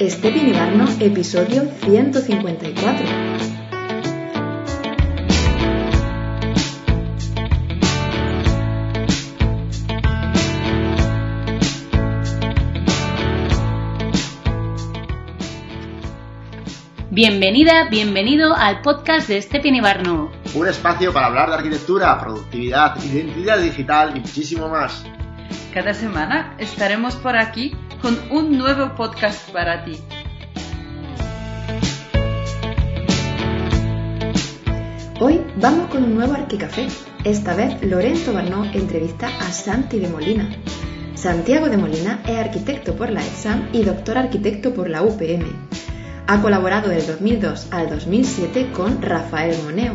[0.00, 3.04] Este Pinibarno, episodio 154.
[17.10, 20.32] Bienvenida, bienvenido al podcast de este Pinibarno.
[20.54, 25.04] Un espacio para hablar de arquitectura, productividad, identidad digital y muchísimo más.
[25.74, 29.98] Cada semana estaremos por aquí con un nuevo podcast para ti.
[35.20, 36.88] Hoy vamos con un nuevo Arquicafé.
[37.24, 40.48] Esta vez Lorenzo Barnó entrevista a Santi de Molina.
[41.14, 45.44] Santiago de Molina es arquitecto por la EXAM y doctor arquitecto por la UPM.
[46.26, 49.92] Ha colaborado del 2002 al 2007 con Rafael Moneo.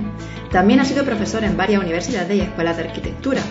[0.51, 3.41] También ha sido profesor en varias universidades y escuelas de arquitectura,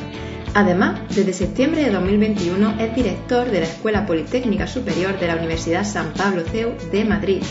[0.54, 5.84] Además, desde septiembre de 2021 es director de la Escuela Politécnica Superior de la Universidad
[5.84, 7.42] San Pablo CEU de Madrid.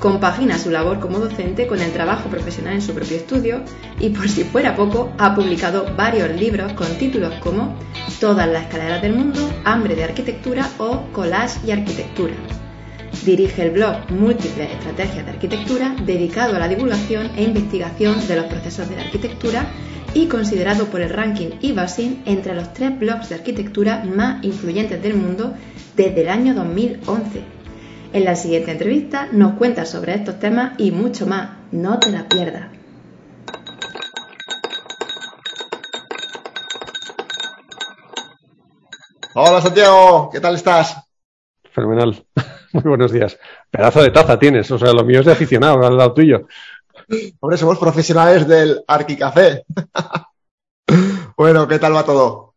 [0.00, 3.62] Compagina su labor como docente con el trabajo profesional en su propio estudio
[3.98, 7.74] y, por si fuera poco, ha publicado varios libros con títulos como
[8.20, 12.34] Todas las escaleras del mundo, Hambre de Arquitectura o Collage y Arquitectura.
[13.24, 18.46] Dirige el blog Múltiples Estrategias de Arquitectura dedicado a la divulgación e investigación de los
[18.46, 19.66] procesos de la arquitectura
[20.14, 25.14] y considerado por el ranking IBASIN entre los tres blogs de arquitectura más influyentes del
[25.14, 25.54] mundo
[25.96, 27.42] desde el año 2011.
[28.12, 31.50] En la siguiente entrevista nos cuenta sobre estos temas y mucho más.
[31.72, 32.68] No te la pierdas.
[39.34, 40.96] Hola Santiago, ¿qué tal estás?
[41.70, 42.24] Fenomenal.
[42.84, 43.38] Muy buenos días.
[43.70, 46.46] Pedazo de taza tienes, o sea, lo mío es de aficionado al lado tuyo.
[47.40, 49.64] Hombre, somos profesionales del Arquicafé.
[51.36, 52.54] bueno, ¿qué tal va todo?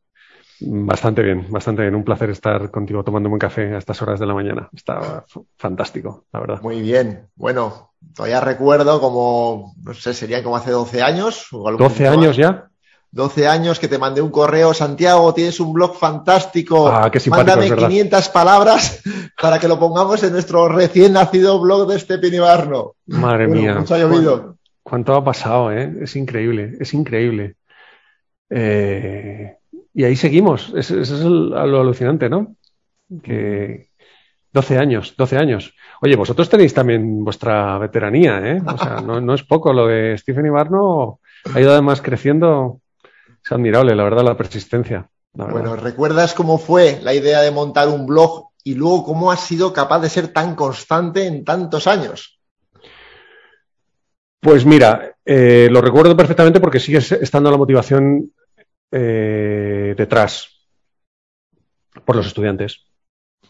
[0.61, 1.95] Bastante bien, bastante bien.
[1.95, 4.69] Un placer estar contigo tomándome un café a estas horas de la mañana.
[4.73, 5.23] Está
[5.55, 6.61] fantástico, la verdad.
[6.61, 7.29] Muy bien.
[7.35, 11.47] Bueno, todavía recuerdo como, no sé, serían como hace 12 años.
[11.53, 12.68] O 12 años ya.
[13.11, 16.87] 12 años que te mandé un correo, Santiago, tienes un blog fantástico.
[16.87, 19.01] Ah, qué Mándame 500 palabras
[19.41, 22.95] para que lo pongamos en nuestro recién nacido blog de este Pinibarno.
[23.07, 23.75] Madre mía.
[23.79, 24.57] Mucho ha llovido.
[24.83, 25.91] ¿Cuánto ha pasado, eh?
[26.01, 27.55] Es increíble, es increíble.
[28.49, 29.55] Eh,
[29.93, 30.71] y ahí seguimos.
[30.75, 32.55] Eso es lo alucinante, ¿no?
[33.23, 33.89] Que
[34.51, 35.73] 12 años, 12 años.
[36.01, 38.61] Oye, vosotros tenéis también vuestra veteranía, ¿eh?
[38.65, 39.73] O sea, no, no es poco.
[39.73, 41.19] Lo de Stephen Ibarno
[41.53, 42.81] ha ido además creciendo
[43.49, 45.09] es admirable, la verdad, la persistencia.
[45.33, 49.73] Bueno, ¿recuerdas cómo fue la idea de montar un blog y luego cómo has sido
[49.73, 52.39] capaz de ser tan constante en tantos años?
[54.39, 58.31] Pues mira, eh, lo recuerdo perfectamente porque sigue estando la motivación
[58.91, 60.67] eh, detrás
[62.05, 62.85] por los estudiantes.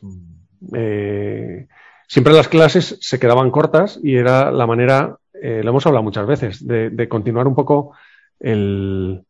[0.01, 0.75] Mm.
[0.75, 1.67] Eh,
[2.07, 6.65] siempre las clases se quedaban cortas y era la manera, lo hemos hablado muchas veces,
[6.65, 7.93] de continuar un poco
[8.39, 9.23] el,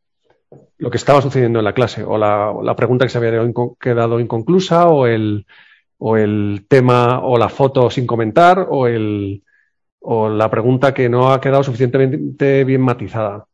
[0.77, 3.31] lo que estaba sucediendo en la clase, o la, pregunta que se había
[3.79, 5.45] quedado inconclusa, o el,
[5.97, 9.43] o el tema o la foto sin comentar, o, el,
[9.99, 13.45] o la pregunta que no ha quedado suficientemente bien matizada.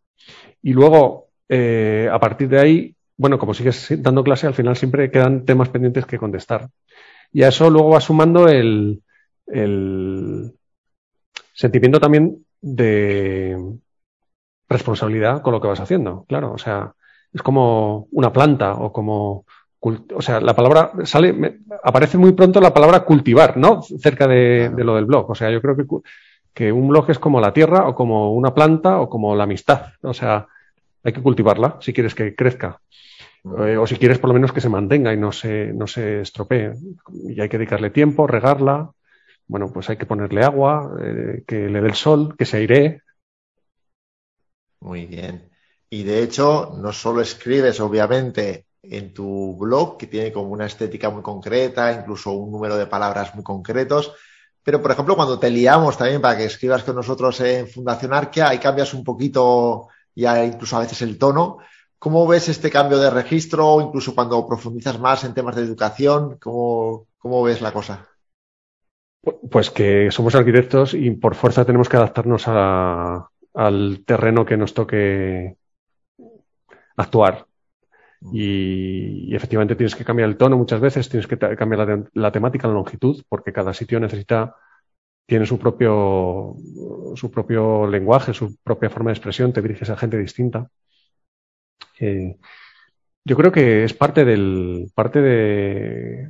[0.62, 5.12] Y luego, eh, a partir de ahí, bueno, como sigues dando clase, al final siempre
[5.12, 6.70] quedan temas pendientes que contestar.
[7.32, 9.02] Y a eso luego va sumando el,
[9.48, 10.54] el
[11.54, 13.58] sentimiento también de,
[14.70, 16.54] responsabilidad con lo que vas haciendo, claro.
[16.54, 16.94] O sea,
[17.34, 19.46] es como una planta o como.
[19.80, 23.84] O sea, la palabra sale, aparece muy pronto la palabra cultivar, ¿no?
[23.84, 25.30] Cerca de, lo del blog.
[25.30, 25.86] O sea, yo creo que,
[26.56, 29.90] que un blog es como la tierra o como una planta o como la amistad.
[30.02, 30.48] O sea,
[31.04, 32.80] hay que cultivarla si quieres que crezca.
[33.60, 36.22] Eh, o si quieres por lo menos que se mantenga y no se, no se
[36.22, 36.74] estropee.
[37.30, 38.90] Y hay que dedicarle tiempo, regarla.
[39.48, 43.02] Bueno, pues hay que ponerle agua, eh, que le dé el sol, que se airee,
[44.86, 45.50] muy bien.
[45.90, 51.10] Y de hecho, no solo escribes, obviamente, en tu blog, que tiene como una estética
[51.10, 54.14] muy concreta, incluso un número de palabras muy concretos,
[54.64, 58.50] pero, por ejemplo, cuando te liamos también para que escribas con nosotros en Fundación Arquea,
[58.50, 61.60] ahí cambias un poquito, ya incluso a veces el tono.
[62.00, 66.38] ¿Cómo ves este cambio de registro, incluso cuando profundizas más en temas de educación?
[66.40, 68.08] ¿Cómo, cómo ves la cosa?
[69.52, 74.74] Pues que somos arquitectos y por fuerza tenemos que adaptarnos a, al terreno que nos
[74.74, 75.58] toque
[76.98, 77.48] actuar.
[78.34, 82.74] Y, efectivamente tienes que cambiar el tono muchas veces, tienes que cambiar la, temática, la
[82.74, 84.56] longitud, porque cada sitio necesita,
[85.26, 86.56] tiene su propio,
[87.16, 90.70] su propio lenguaje, su propia forma de expresión, te diriges a gente distinta.
[92.00, 92.38] Eh,
[93.24, 96.30] yo creo que es parte del, parte de,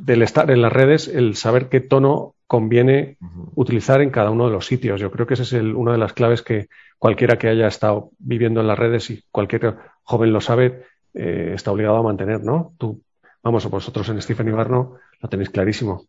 [0.00, 3.16] del estar en las redes el saber qué tono conviene
[3.54, 5.00] utilizar en cada uno de los sitios.
[5.00, 6.68] Yo creo que esa es el, una de las claves que
[6.98, 11.70] cualquiera que haya estado viviendo en las redes y cualquier joven lo sabe, eh, está
[11.70, 12.74] obligado a mantener, ¿no?
[12.78, 13.02] Tú,
[13.42, 16.06] vamos, vosotros en Stephen Ibarno lo tenéis clarísimo.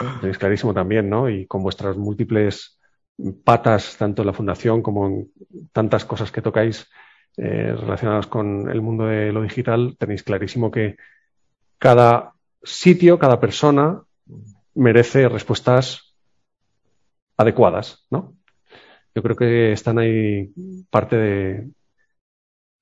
[0.00, 1.28] Lo tenéis clarísimo también, ¿no?
[1.28, 2.80] Y con vuestras múltiples
[3.44, 5.30] patas, tanto en la fundación como en
[5.72, 6.90] tantas cosas que tocáis
[7.36, 10.96] eh, relacionadas con el mundo de lo digital, tenéis clarísimo que
[11.78, 12.32] cada
[12.64, 14.02] sitio, cada persona
[14.74, 16.14] merece respuestas
[17.36, 18.36] adecuadas, ¿no?
[19.14, 20.52] Yo creo que están ahí
[20.90, 21.70] parte de,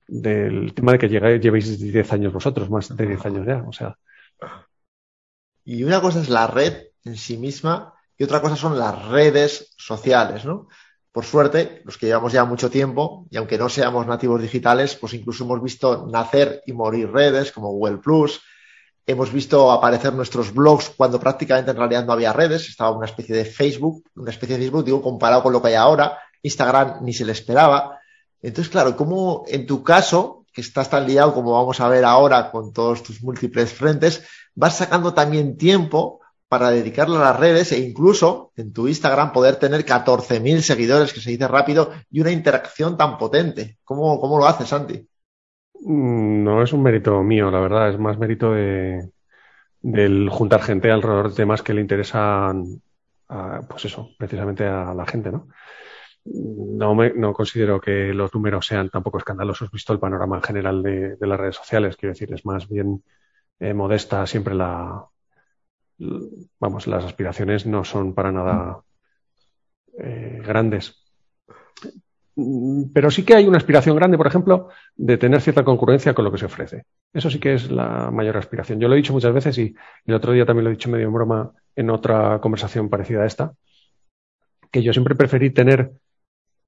[0.07, 3.71] del tema de que llegáis, llevéis 10 años vosotros, más de 10 años ya, o
[3.71, 3.97] sea.
[5.63, 9.73] Y una cosa es la red en sí misma y otra cosa son las redes
[9.77, 10.67] sociales, ¿no?
[11.11, 15.13] Por suerte, los que llevamos ya mucho tiempo, y aunque no seamos nativos digitales, pues
[15.13, 18.41] incluso hemos visto nacer y morir redes como Google Plus,
[19.05, 23.35] hemos visto aparecer nuestros blogs cuando prácticamente en realidad no había redes, estaba una especie
[23.35, 27.13] de Facebook, una especie de Facebook, digo, comparado con lo que hay ahora, Instagram ni
[27.13, 27.99] se le esperaba.
[28.41, 32.51] Entonces, claro, como en tu caso, que estás tan liado como vamos a ver ahora
[32.51, 34.23] con todos tus múltiples frentes,
[34.53, 39.55] vas sacando también tiempo para dedicarle a las redes e incluso en tu Instagram poder
[39.55, 43.79] tener 14.000 seguidores, que se dice rápido, y una interacción tan potente.
[43.83, 45.07] ¿Cómo, cómo lo haces, Santi?
[45.85, 49.11] Mm, no es un mérito mío, la verdad, es más mérito de,
[49.81, 52.81] del juntar gente alrededor de temas que le interesan,
[53.67, 55.47] pues eso, precisamente a la gente, ¿no?
[56.25, 61.17] No, me, no considero que los números sean tampoco escandalosos, visto el panorama general de,
[61.19, 63.03] las redes sociales, quiero decir, es más bien
[63.59, 65.05] eh, modesta siempre la,
[66.59, 68.83] vamos, las aspiraciones no son para nada
[69.99, 71.03] eh, grandes.
[72.35, 76.31] Pero sí que hay una aspiración grande, por ejemplo, de tener cierta concurrencia con lo
[76.31, 76.85] que se ofrece.
[77.13, 78.79] Eso sí que es la mayor aspiración.
[78.79, 79.75] Yo lo he dicho muchas veces y
[80.05, 83.25] el otro día también lo he dicho medio en broma en otra conversación parecida a
[83.25, 83.53] esta,
[84.71, 85.91] que yo siempre preferí tener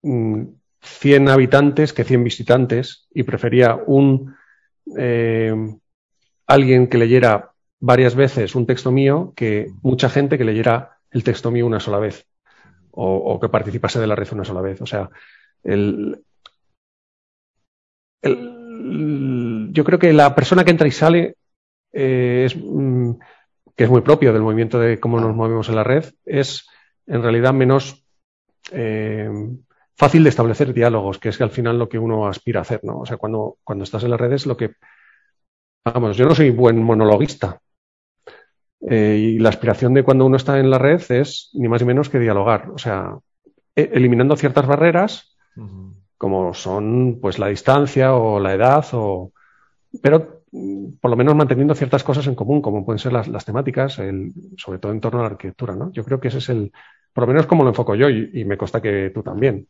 [0.01, 4.35] 100 mm, habitantes que 100 visitantes y prefería un
[4.97, 5.53] eh,
[6.45, 11.49] alguien que leyera varias veces un texto mío que mucha gente que leyera el texto
[11.49, 12.27] mío una sola vez
[12.95, 14.81] o, que participase de la red una sola vez.
[14.81, 15.09] O sea,
[19.73, 21.35] yo creo que la persona que entra y sale
[21.91, 23.11] eh, es, mm,
[23.75, 26.67] que es muy propio del movimiento de cómo nos movemos en la red, es
[27.07, 28.05] en realidad menos
[28.71, 29.29] eh,
[29.95, 32.99] fácil de establecer diálogos, que es al final lo que uno aspira a hacer, ¿no?
[32.99, 34.75] O sea, cuando, cuando estás en las redes, lo que
[35.87, 37.61] Vamos, yo no soy buen monologuista,
[38.89, 41.87] eh, y la aspiración de cuando uno está en la red es ni más ni
[41.87, 43.19] menos que dialogar, o sea,
[43.75, 45.34] e, eliminando ciertas barreras,
[46.17, 49.31] como son pues la distancia o la edad, o,
[50.01, 50.43] pero
[51.01, 54.79] por lo menos manteniendo ciertas cosas en común, como pueden ser las, temáticas, el, sobre
[54.79, 55.91] todo en torno a la arquitectura, ¿no?
[55.91, 56.71] Yo creo que ese es el,
[57.13, 59.67] por lo menos como lo enfoco yo y, y me consta que tú también.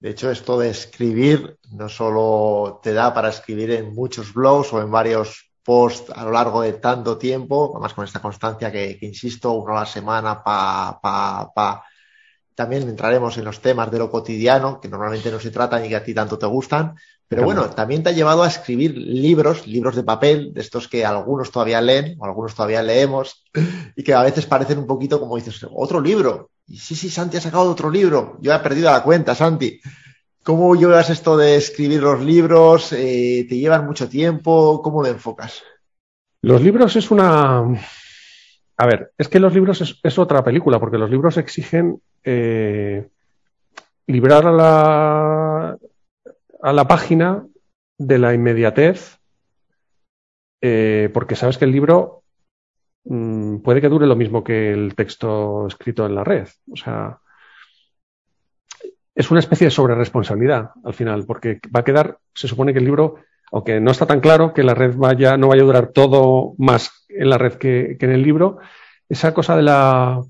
[0.00, 4.82] De hecho, esto de escribir no solo te da para escribir en muchos blogs o
[4.82, 9.52] en varios post a lo largo de tanto tiempo, además con esta constancia que, insisto,
[9.52, 11.84] uno a la semana, pa, pa, pa.
[12.54, 15.96] También entraremos en los temas de lo cotidiano, que normalmente no se tratan y que
[15.96, 16.94] a ti tanto te gustan.
[17.26, 21.04] Pero bueno, también te ha llevado a escribir libros, libros de papel, de estos que
[21.04, 23.44] algunos todavía leen o algunos todavía leemos
[23.96, 26.50] y que a veces parecen un poquito como dices, otro libro.
[26.66, 28.38] Y sí, sí, Santi ha sacado otro libro.
[28.40, 29.80] Yo he perdido la cuenta, Santi.
[30.44, 32.92] ¿Cómo llevas esto de escribir los libros?
[32.92, 34.80] Eh, ¿Te llevan mucho tiempo?
[34.82, 35.62] ¿Cómo lo enfocas?
[36.42, 37.64] Los libros es una...
[38.76, 43.08] A ver, es que los libros es, otra película, porque los libros exigen eh,
[44.06, 45.78] librar a la,
[46.62, 47.46] a la página
[47.98, 49.18] de la inmediatez,
[50.60, 52.24] eh, porque sabes que el libro
[53.04, 56.48] mm, puede que dure lo mismo que el texto escrito en la red.
[56.72, 57.20] O sea,
[59.14, 62.84] es una especie de sobreresponsabilidad al final, porque va a quedar, se supone que el
[62.84, 63.16] libro,
[63.54, 67.06] aunque no está tan claro que la red vaya, no vaya a durar todo más
[67.08, 68.58] en la red que, en el libro,
[69.08, 70.20] esa cosa de la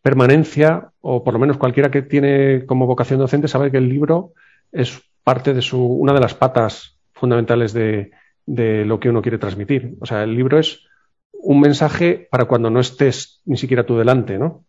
[0.00, 4.32] permanencia, o por lo menos cualquiera que tiene como vocación docente, sabe que el libro
[4.72, 8.12] es parte de su, una de las patas fundamentales de,
[8.46, 9.96] de lo que uno quiere transmitir.
[10.00, 10.86] O sea, el libro es
[11.32, 14.64] un mensaje para cuando no estés ni siquiera tú delante, ¿no?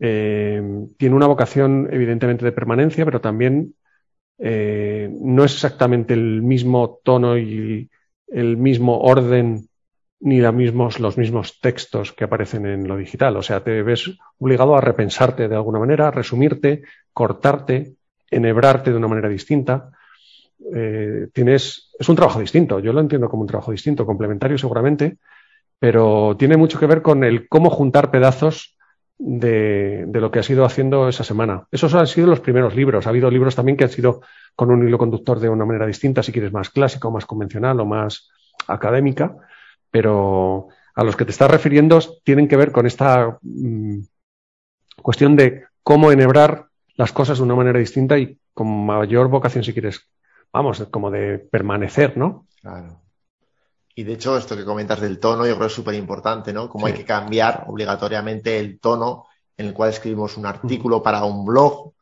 [0.00, 0.60] Eh,
[0.96, 3.76] tiene una vocación evidentemente de permanencia, pero también
[4.42, 7.90] eh, no es exactamente el mismo tono y
[8.28, 9.68] el mismo orden
[10.20, 13.36] ni mismos, los mismos textos que aparecen en lo digital.
[13.36, 16.82] O sea, te ves obligado a repensarte de alguna manera, resumirte,
[17.12, 17.94] cortarte,
[18.30, 19.90] enhebrarte de una manera distinta.
[20.74, 22.80] Eh, tienes, es un trabajo distinto.
[22.80, 25.16] Yo lo entiendo como un trabajo distinto, complementario seguramente,
[25.78, 28.76] pero tiene mucho que ver con el cómo juntar pedazos
[29.22, 31.66] de, lo que ha sido haciendo esa semana.
[31.70, 33.06] Esos han sido los primeros libros.
[33.06, 34.22] Ha habido libros también que han sido
[34.56, 37.86] con un hilo conductor de una manera distinta, si quieres más clásico, más convencional o
[37.86, 38.30] más
[38.66, 39.36] académica,
[39.90, 44.00] pero a los que te estás refiriendo tienen que ver con esta mm,
[45.02, 49.72] cuestión de cómo enhebrar las cosas de una manera distinta y con mayor vocación, si
[49.72, 50.08] quieres,
[50.52, 52.46] vamos, como de permanecer, ¿no?
[52.60, 53.00] Claro.
[54.00, 56.70] Y de hecho, esto que comentas del tono, yo creo que es súper importante, ¿no?
[56.70, 59.26] Cómo hay que cambiar obligatoriamente el tono
[59.58, 61.92] en el cual escribimos un artículo para un blog,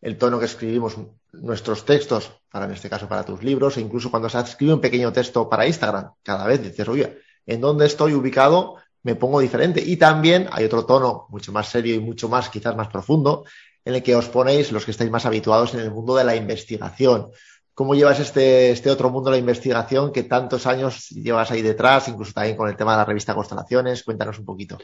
[0.00, 0.96] el tono que escribimos
[1.32, 4.80] nuestros textos, para en este caso para tus libros, e incluso cuando se escribe un
[4.80, 8.76] pequeño texto para Instagram, cada vez dices, oye, ¿en dónde estoy ubicado?
[9.02, 9.82] Me pongo diferente.
[9.84, 13.46] Y también hay otro tono mucho más serio y mucho más, quizás más profundo,
[13.84, 16.36] en el que os ponéis los que estáis más habituados en el mundo de la
[16.36, 17.32] investigación.
[17.78, 22.08] ¿Cómo llevas este, este otro mundo de la investigación que tantos años llevas ahí detrás,
[22.08, 24.02] incluso también con el tema de la revista Constelaciones?
[24.02, 24.78] Cuéntanos un poquito.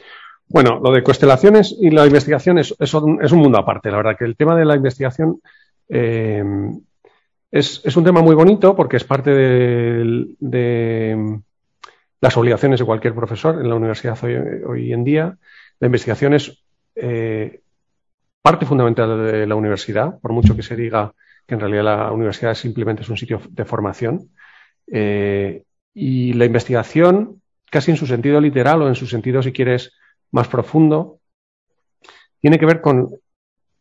[0.47, 3.91] Bueno, lo de constelaciones y la investigación es, un, mundo aparte.
[3.91, 5.41] La verdad que el tema de la investigación
[5.89, 6.41] eh,
[7.51, 11.41] es, un tema muy bonito porque es parte de,
[12.21, 15.37] las obligaciones de cualquier profesor en la universidad hoy, en día.
[15.81, 16.63] La investigación es
[16.95, 17.59] eh,
[18.45, 21.11] parte fundamental de la universidad, por mucho que se diga
[21.47, 24.29] que en realidad la universidad simplemente es un sitio de formación.
[24.85, 25.63] Eh,
[25.95, 29.93] y la investigación, casi en su sentido literal o en su sentido, si quieres,
[30.29, 31.21] más profundo,
[32.39, 33.09] tiene que ver con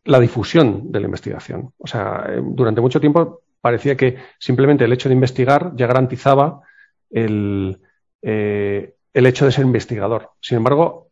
[0.05, 1.75] la difusión de la investigación.
[1.77, 6.63] O sea, eh, durante mucho tiempo parecía que simplemente el hecho de investigar ya garantizaba
[7.11, 7.83] el,
[8.23, 10.31] eh, el hecho de ser investigador.
[10.41, 11.09] Sin embargo,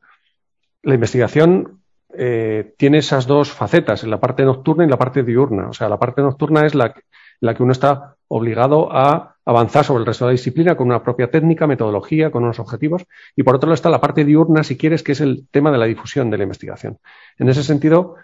[0.84, 1.81] la investigación
[2.16, 5.68] eh, tiene esas dos facetas, la parte nocturna y la parte diurna.
[5.68, 6.94] O sea, la parte nocturna es la,
[7.40, 11.02] la que uno está obligado a avanzar sobre el resto de la disciplina con una
[11.02, 13.04] propia técnica, metodología, con unos objetivos.
[13.36, 15.78] Y por otro lado está la parte diurna, si quieres, que es el tema de
[15.78, 16.98] la difusión de la investigación.
[17.38, 18.16] En ese sentido,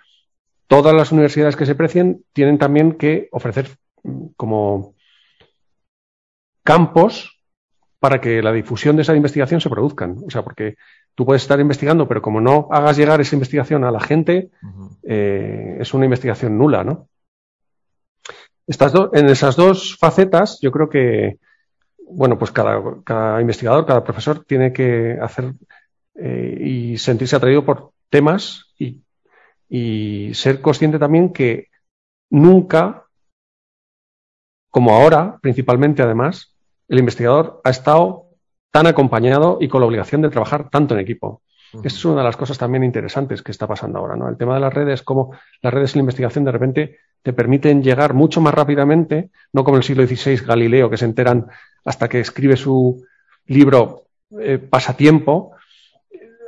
[0.66, 3.68] todas las universidades que se precien tienen también que ofrecer
[4.02, 4.94] mm, como
[6.62, 7.40] campos
[7.98, 10.16] para que la difusión de esa investigación se produzcan.
[10.26, 10.76] O sea, porque
[11.18, 14.50] tú puedes estar investigando, pero como no hagas llegar esa investigación a la gente,
[15.02, 17.08] eh, es una investigación nula, ¿no?
[18.68, 21.38] Estas en esas dos facetas, yo creo que,
[22.08, 25.54] bueno, pues cada, investigador, cada profesor tiene que hacer
[26.14, 29.02] eh, y sentirse atraído por temas y,
[29.68, 31.66] y ser consciente también que
[32.30, 33.06] nunca,
[34.70, 36.54] como ahora, principalmente además,
[36.86, 38.27] el investigador ha estado
[38.78, 41.42] tan acompañado y con la obligación de trabajar tanto en equipo.
[41.82, 44.28] Es una de las cosas también interesantes que está pasando ahora, ¿no?
[44.28, 48.14] El tema de las redes, como las redes de investigación de repente te permiten llegar
[48.14, 51.48] mucho más rápidamente, no como en el siglo XVI Galileo, que se enteran
[51.84, 53.04] hasta que escribe su
[53.46, 54.04] libro
[54.38, 55.56] eh, Pasatiempo.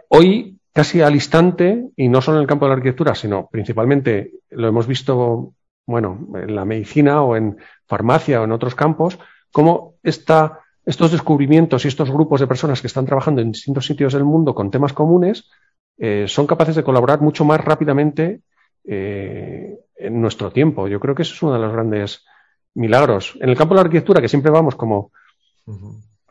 [0.06, 4.34] Hoy, casi al instante, y no solo en el campo de la arquitectura, sino principalmente
[4.50, 7.56] lo hemos visto, bueno, en la medicina o en
[7.88, 9.18] farmacia o en otros campos,
[9.50, 14.12] cómo esta estos descubrimientos y estos grupos de personas que están trabajando en distintos sitios
[14.12, 15.48] del mundo con temas comunes
[15.98, 18.40] eh, son capaces de colaborar mucho más rápidamente
[18.84, 20.88] eh, en nuestro tiempo.
[20.88, 22.24] Yo creo que eso es uno de los grandes
[22.74, 23.36] milagros.
[23.40, 25.12] En el campo de la arquitectura, que siempre vamos como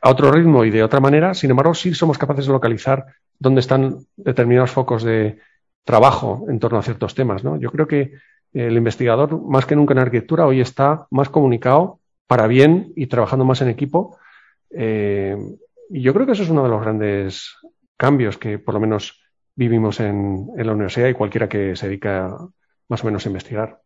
[0.01, 3.05] a otro ritmo y de otra manera, sin embargo, sí somos capaces de localizar
[3.37, 5.39] dónde están determinados focos de
[5.83, 7.43] trabajo en torno a ciertos temas.
[7.43, 7.57] ¿no?
[7.57, 8.13] Yo creo que
[8.53, 13.45] el investigador, más que nunca en arquitectura, hoy está más comunicado para bien y trabajando
[13.45, 14.17] más en equipo
[14.71, 15.35] eh,
[15.89, 17.55] y yo creo que eso es uno de los grandes
[17.97, 19.19] cambios que por lo menos
[19.55, 22.37] vivimos en, la universidad y cualquiera que se dedica
[22.87, 23.81] más o menos a investigar.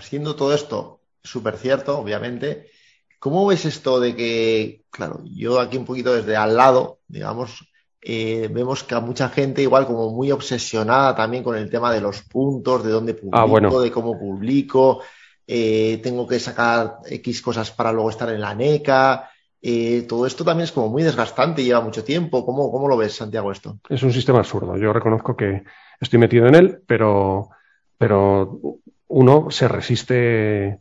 [0.00, 2.70] siendo todo esto súper cierto, obviamente,
[3.18, 7.68] ¿cómo ves esto de que, claro, yo aquí un poquito desde al lado, digamos,
[8.00, 12.00] eh, vemos que a mucha gente igual como muy obsesionada también con el tema de
[12.00, 15.02] los puntos, de dónde ah, publico, de cómo publico,
[15.50, 19.30] eh, tengo que sacar X cosas para luego estar en la NECA.
[19.62, 22.44] Eh, todo esto también es como muy desgastante, lleva mucho tiempo.
[22.44, 23.78] ¿Cómo, ¿Cómo, lo ves, Santiago, esto?
[23.88, 24.76] Es un sistema absurdo.
[24.76, 25.64] Yo reconozco que
[25.98, 27.48] estoy metido en él, pero,
[27.96, 28.60] pero
[29.06, 30.80] uno se resiste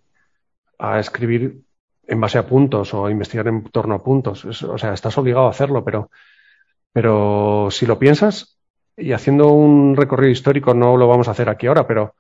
[0.78, 1.62] a escribir
[2.06, 4.44] en base a puntos o a investigar en torno a puntos.
[4.44, 6.12] o sea, estás obligado a hacerlo, pero,
[6.92, 8.60] pero si lo piensas
[8.98, 12.16] y haciendo un recorrido histórico, no lo vamos a hacer aquí ahora, pero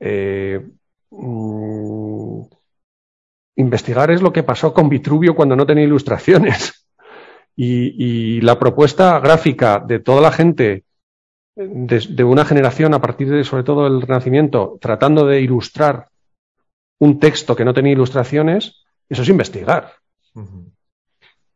[0.00, 0.66] eh,
[1.10, 2.42] Mm,
[3.56, 6.74] investigar es lo que pasó con Vitruvio cuando no tenía ilustraciones.
[7.60, 10.84] Y, la propuesta gráfica de toda la gente
[11.56, 16.06] de, una generación a partir de sobre todo el Renacimiento tratando de ilustrar
[17.00, 19.94] un texto que no tenía ilustraciones, eso es investigar.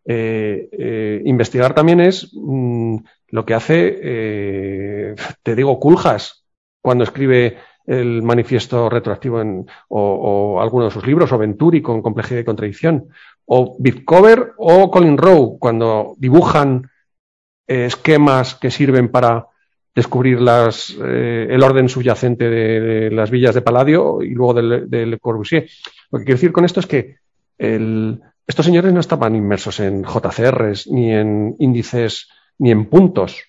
[0.04, 2.96] Eh, eh, investigar también es mm,
[3.28, 6.44] lo que hace eh, te digo, Culjas,
[6.80, 12.40] cuando escribe el manifiesto retroactivo en, o, alguno de sus libros, o Venturi con complejidad
[12.40, 13.08] y contradicción,
[13.46, 16.90] o Bitcover o Colin Rowe, cuando dibujan
[17.66, 19.46] eh, esquemas que sirven para
[19.94, 25.68] descubrir las, eh, el orden subyacente de, las villas de Palladio y luego del, Corbusier.
[26.10, 27.16] Lo que quiero decir con esto es que
[27.58, 33.44] estos señores no estaban inmersos en JCRs, ni en índices, ni en puntos.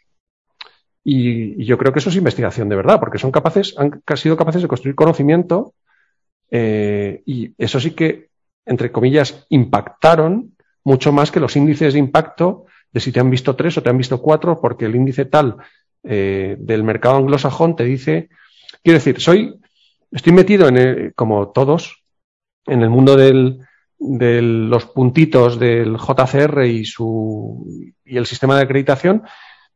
[1.03, 4.62] Y, yo creo que eso es investigación de verdad, porque son capaces, han sido capaces
[4.62, 5.74] de construir conocimiento
[6.50, 8.29] eh, y eso sí que,
[8.65, 13.55] entre comillas, impactaron mucho más que los índices de impacto de si te han visto
[13.55, 15.57] tres o te han visto cuatro, porque el índice tal
[16.03, 18.29] eh, del mercado anglosajón te dice,
[18.83, 19.60] quiero decir, soy,
[20.12, 22.03] estoy metido en el, como todos,
[22.67, 23.60] en el mundo del,
[23.98, 29.24] de los puntitos del JCR y su y el sistema de acreditación,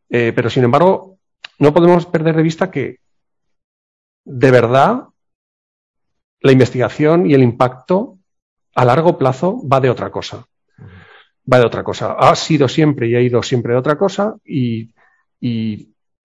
[0.09, 1.16] eh, pero sin embargo
[1.59, 2.99] no podemos perder de vista que
[4.25, 5.05] de verdad
[6.41, 8.17] la investigación y el impacto
[8.75, 10.45] a largo plazo va de otra cosa.
[11.51, 12.13] Va de otra cosa.
[12.13, 14.91] Ha sido siempre y ha ido siempre de otra cosa y,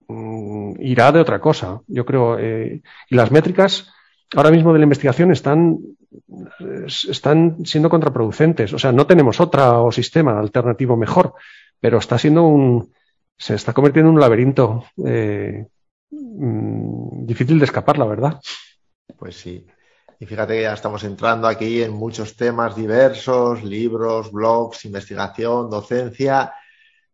[0.08, 1.80] mm, irá de otra cosa.
[1.86, 2.38] Yo creo.
[2.38, 3.90] Eh, y las métricas
[4.34, 5.78] ahora mismo de la investigación están,
[6.86, 8.72] están siendo contraproducentes.
[8.72, 11.34] O sea, no tenemos otro sistema alternativo mejor,
[11.80, 12.92] pero está siendo un,
[13.36, 15.66] se está convirtiendo en un laberinto eh,
[16.10, 18.40] mm, difícil de escapar, la verdad.
[19.16, 19.66] Pues sí.
[20.22, 26.52] Y fíjate que ya estamos entrando aquí en muchos temas diversos, libros, blogs, investigación, docencia.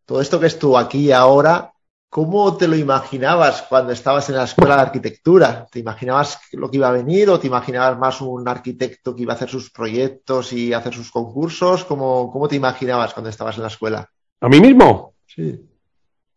[0.04, 1.72] Todo esto que es tú aquí y ahora,
[2.10, 5.66] ¿cómo te lo imaginabas cuando estabas en la escuela de arquitectura?
[5.70, 9.32] ¿Te imaginabas lo que iba a venir o te imaginabas más un arquitecto que iba
[9.32, 11.84] a hacer sus proyectos y hacer sus concursos?
[11.84, 14.06] ¿Cómo, cómo te imaginabas cuando estabas en la escuela?
[14.40, 15.14] ¿A mí mismo?
[15.26, 15.67] Sí.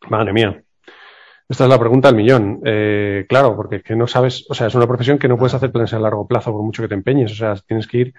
[0.09, 0.63] Madre mía.
[1.47, 2.61] Esta es la pregunta del millón.
[2.65, 5.71] Eh, claro, porque que no sabes, o sea, es una profesión que no puedes hacer
[5.71, 7.31] planes a largo plazo por mucho que te empeñes.
[7.33, 8.13] O sea, tienes que ir,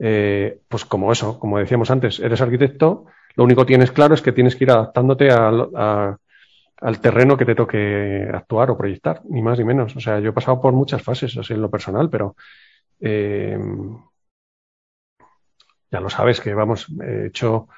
[0.00, 4.22] eh, pues como eso, como decíamos antes, eres arquitecto, lo único que tienes claro es
[4.22, 6.18] que tienes que ir adaptándote al
[7.00, 9.94] terreno que te toque actuar o proyectar, ni más ni menos.
[9.94, 12.34] O sea, yo he pasado por muchas fases, así en lo personal, pero
[13.00, 13.58] eh,
[15.90, 17.68] ya lo sabes que, vamos, he hecho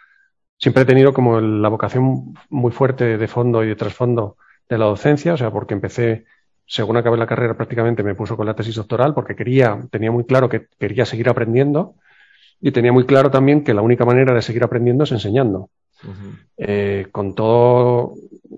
[0.59, 4.37] siempre he tenido como la vocación muy fuerte de fondo y de trasfondo
[4.69, 6.25] de la docencia, o sea, porque empecé,
[6.67, 10.25] según acabé la carrera prácticamente, me puso con la tesis doctoral porque quería, tenía muy
[10.25, 11.97] claro que quería seguir aprendiendo
[12.61, 15.71] y tenía muy claro también que la única manera de seguir aprendiendo es enseñando.
[16.59, 18.15] Eh, con todo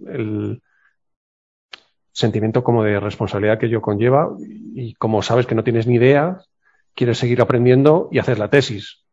[0.07, 0.63] el
[2.13, 4.31] sentimiento como de responsabilidad que ello conlleva
[4.75, 6.39] y como sabes que no tienes ni idea,
[6.95, 9.06] quieres seguir aprendiendo y hacer la tesis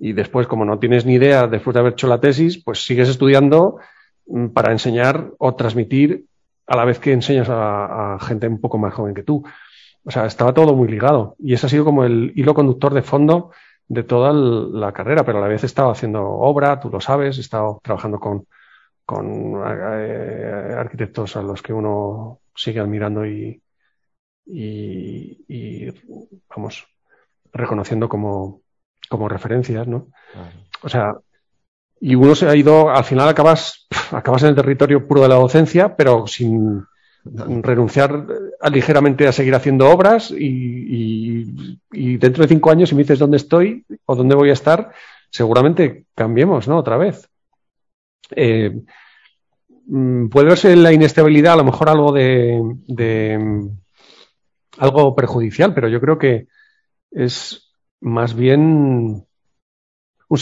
[0.00, 3.10] y después, como no tienes ni idea después de haber hecho la tesis, pues sigues
[3.10, 3.78] estudiando
[4.26, 6.24] mm, para enseñar o transmitir
[6.66, 9.44] a la vez que enseñas a, gente un poco más joven que tú.
[10.02, 13.02] O sea, estaba todo muy ligado y ese ha sido como el hilo conductor de
[13.02, 13.50] fondo
[13.88, 17.36] de toda la carrera, pero a la vez he estado haciendo obra, tú lo sabes,
[17.36, 18.46] he estado trabajando con,
[19.04, 23.62] con eh, arquitectos a los que uno sigue admirando y,
[24.46, 25.92] y, y
[26.48, 26.86] vamos,
[27.52, 28.62] reconociendo como,
[29.10, 30.06] como referencias, ¿no?
[30.82, 31.16] O sea,
[32.00, 35.34] y uno se ha ido, al final acabas, acabas en el territorio puro de la
[35.34, 36.86] docencia, pero sin
[37.24, 38.24] renunciar
[38.72, 41.44] ligeramente a seguir haciendo obras y,
[42.18, 44.92] dentro de cinco años, si me dices dónde estoy o dónde voy a estar,
[45.28, 46.78] seguramente cambiemos, ¿no?
[46.78, 47.28] Otra vez.
[48.30, 48.80] Eh,
[49.86, 53.68] mm, puede verse la inestabilidad a lo mejor algo de, de
[54.78, 56.46] algo perjudicial, pero yo creo que
[57.10, 57.69] es
[58.00, 59.26] más bien
[60.30, 60.38] un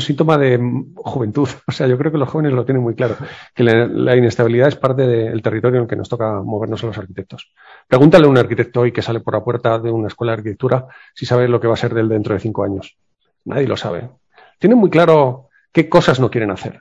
[0.00, 0.58] síntoma, de
[0.96, 1.48] juventud.
[1.66, 3.16] O sea, yo creo que los jóvenes lo tienen muy claro,
[3.54, 6.96] que la, inestabilidad es parte del territorio en el que nos toca movernos a los
[6.96, 7.52] arquitectos.
[7.86, 10.86] Pregúntale a un arquitecto hoy que sale por la puerta de una escuela de arquitectura
[11.14, 12.96] si sabe lo que va a ser del dentro de cinco años.
[13.44, 14.08] Nadie lo sabe.
[14.58, 16.80] Tienen muy claro qué cosas no quieren hacer.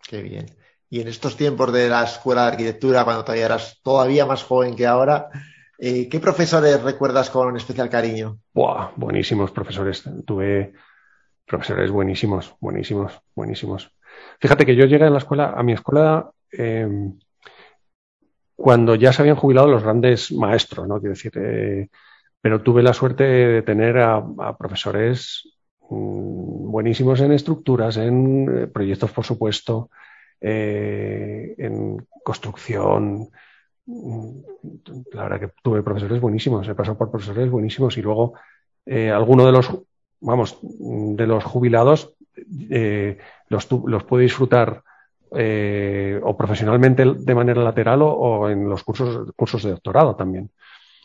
[0.00, 0.46] Qué bien.
[0.88, 4.76] Y en estos tiempos de la escuela de arquitectura, cuando todavía eras todavía más joven
[4.76, 5.28] que ahora,
[5.78, 8.38] eh, ¿Qué profesores recuerdas con especial cariño?
[8.96, 10.04] Buenísimos profesores.
[10.24, 10.72] Tuve
[11.46, 13.90] profesores buenísimos, buenísimos, buenísimos.
[14.40, 17.18] Fíjate que yo llegué a la escuela, a mi escuela, em,
[18.54, 21.00] cuando ya se habían jubilado los grandes maestros, ¿no?
[21.00, 21.88] Quiero decir, eh,
[22.40, 24.22] pero tuve la suerte de tener a,
[24.56, 25.42] profesores
[25.90, 29.90] mm, buenísimos en estructuras, en eh, proyectos, por supuesto,
[30.40, 33.30] en construcción,
[33.86, 38.34] la verdad que tuve profesores buenísimos, he pasado por profesores buenísimos y luego
[38.86, 39.70] eh, alguno de los,
[40.20, 42.14] vamos, de los jubilados
[42.70, 43.18] eh,
[43.48, 44.82] los, los pude disfrutar
[45.34, 50.50] eh, o profesionalmente de manera lateral o, en los cursos, cursos de doctorado también.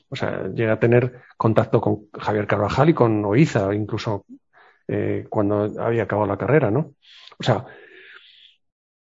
[0.10, 4.26] O sea, llegué a tener contacto con Javier Carvajal y con Oiza, incluso
[4.88, 6.96] eh, cuando había acabado la carrera, ¿no?
[7.40, 7.66] O sea,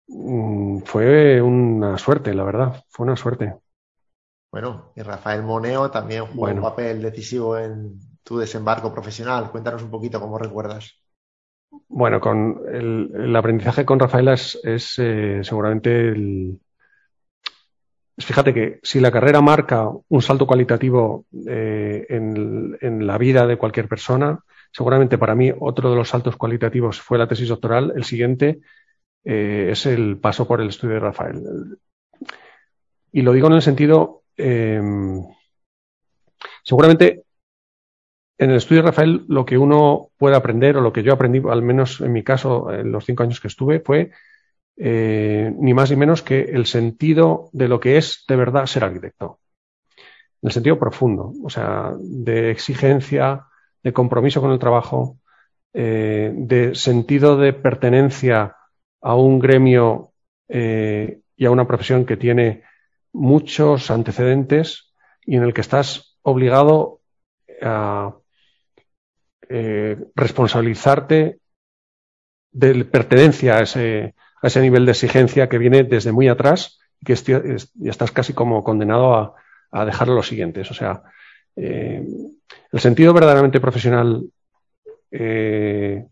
[0.08, 3.54] mm, fue una suerte, la verdad, fue una suerte.
[4.54, 9.50] Bueno, y Rafael Moneo también jugó un papel decisivo en tu desembarco profesional.
[9.50, 10.96] Cuéntanos un poquito cómo recuerdas.
[11.88, 14.56] Bueno, con el, aprendizaje con Rafaela es,
[14.98, 16.60] eh, seguramente el.
[18.16, 23.88] Fíjate que si la carrera marca un salto cualitativo eh, en, la vida de cualquier
[23.88, 24.38] persona,
[24.70, 27.92] seguramente para mí otro de los saltos cualitativos fue la tesis doctoral.
[27.96, 28.60] El siguiente
[29.24, 31.42] eh, es el paso por el estudio de Rafael.
[33.10, 34.20] Y lo digo en el sentido,
[36.62, 37.24] seguramente
[38.38, 41.40] en el estudio de Rafael lo que uno puede aprender o lo que yo aprendí,
[41.48, 44.10] al menos en mi caso, en los cinco años que estuve, fue
[44.76, 48.84] eh, ni más ni menos que el sentido de lo que es de verdad ser
[48.84, 49.38] arquitecto.
[50.42, 53.46] En el sentido profundo, o sea, de exigencia,
[53.82, 55.18] de compromiso con el trabajo,
[55.72, 58.56] eh, de sentido de pertenencia
[59.00, 60.12] a un gremio
[60.48, 62.62] eh, y a una profesión que tiene
[63.14, 64.92] muchos antecedentes
[65.24, 67.00] y en el que estás obligado
[67.62, 68.16] a
[69.48, 71.38] eh, responsabilizarte
[72.52, 77.06] de pertenencia a ese, a ese nivel de exigencia que viene desde muy atrás y
[77.06, 77.14] que
[77.84, 79.34] estás casi como condenado a,
[79.70, 80.70] a dejar lo siguientes.
[80.70, 81.02] O sea,
[81.56, 82.06] eh,
[82.72, 84.24] el sentido verdaderamente profesional
[85.10, 86.06] eh,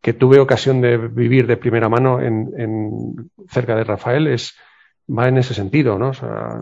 [0.00, 4.54] que tuve ocasión de vivir de primera mano en, en, cerca de Rafael es,
[5.16, 6.10] va en ese sentido, ¿no?
[6.10, 6.60] O sea,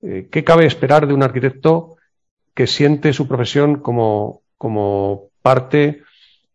[0.00, 1.96] ¿Qué cabe esperar de un arquitecto
[2.54, 6.02] que siente su profesión como, como parte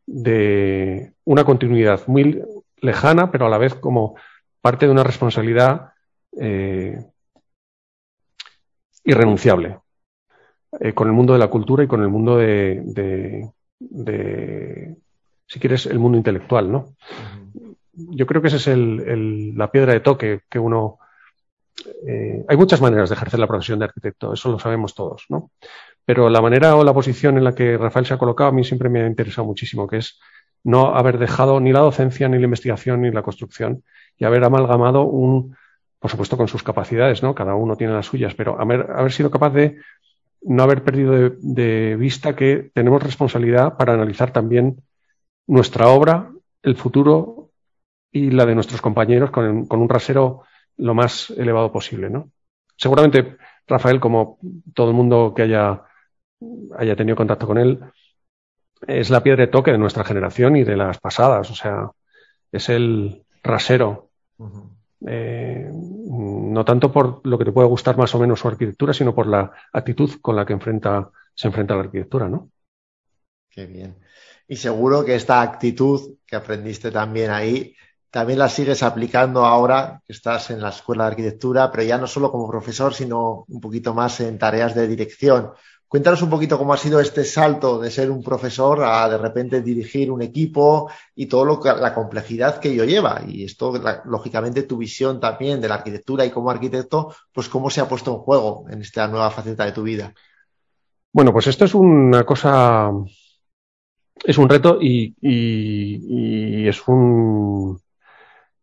[0.06, 2.42] de una continuidad muy
[2.78, 4.16] lejana, pero a la vez como
[4.62, 5.94] parte de una responsabilidad
[6.40, 7.04] eh,
[9.04, 9.80] irrenunciable
[10.80, 13.50] eh, con el mundo de la cultura y con el mundo de,
[15.48, 16.96] si quieres, el mundo intelectual, ¿no?
[17.94, 21.00] Yo creo que esa es la piedra de toque que uno...
[22.08, 25.52] Eh, hay muchas maneras de ejercer la profesión de arquitecto, eso lo sabemos todos, ¿no?
[26.06, 28.64] Pero la manera o la posición en la que Rafael se ha colocado a mí
[28.64, 30.20] siempre me ha interesado muchísimo, que es
[30.64, 33.84] no haber dejado ni la docencia, ni la investigación, ni la construcción,
[34.18, 35.56] y haber amalgamado un,
[36.00, 37.36] por supuesto con sus capacidades, ¿no?
[37.36, 39.78] Cada uno tiene las suyas, pero haber, haber sido capaz de
[40.42, 44.78] no haber perdido de, vista que tenemos responsabilidad para analizar también
[45.46, 46.32] nuestra obra,
[46.64, 47.50] el futuro
[48.12, 50.44] y la de nuestros compañeros con, con un rasero
[50.78, 52.32] lo más elevado posible, ¿no?
[52.76, 53.38] Seguramente
[53.68, 54.40] Rafael, como
[54.74, 55.84] todo el mundo que haya
[56.78, 57.80] haya tenido contacto con él,
[58.86, 61.50] es la piedra de toque de nuestra generación y de las pasadas.
[61.50, 61.90] O sea,
[62.52, 64.12] es el rasero.
[65.06, 69.14] Eh, no tanto por lo que te puede gustar más o menos su arquitectura, sino
[69.14, 72.52] por la actitud con la que enfrenta, se enfrenta a la arquitectura, ¿no?
[73.50, 73.98] Qué bien.
[74.48, 77.76] Y seguro que esta actitud que aprendiste también ahí,
[78.18, 82.08] también la sigues aplicando ahora que estás en la escuela de arquitectura, pero ya no
[82.08, 85.52] solo como profesor, sino un poquito más en tareas de dirección.
[85.88, 89.62] Cuéntanos un poquito cómo ha sido este salto de ser un profesor a de repente
[89.62, 93.22] dirigir un equipo y todo lo que, la complejidad que ello lleva.
[93.28, 93.72] Y esto,
[94.06, 98.16] lógicamente, tu visión también de la arquitectura y como arquitecto, pues cómo se ha puesto
[98.16, 100.12] en juego en esta nueva faceta de tu vida.
[101.14, 102.90] Bueno, pues esto es una cosa,
[104.24, 107.80] es un reto y, y es un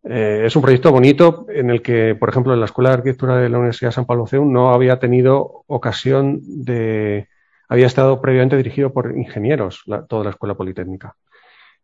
[0.06, 3.36] eh, es un proyecto bonito en el que, por ejemplo, en la Escuela de Arquitectura
[3.38, 7.28] de la Universidad de San Pablo CEU no había tenido ocasión de.
[7.68, 11.16] había estado previamente dirigido por ingenieros, toda la Escuela Politécnica.